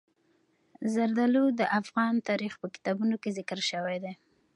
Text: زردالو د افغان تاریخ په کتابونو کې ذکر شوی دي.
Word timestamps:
زردالو 0.93 1.43
د 1.59 1.61
افغان 1.79 2.13
تاریخ 2.29 2.53
په 2.61 2.67
کتابونو 2.75 3.15
کې 3.21 3.29
ذکر 3.37 3.59
شوی 3.71 3.97
دي. 4.03 4.13